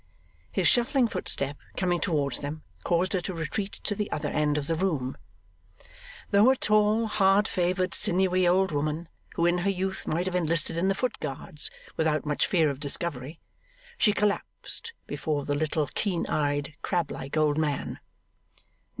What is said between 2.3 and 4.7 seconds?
them caused her to retreat to the other end of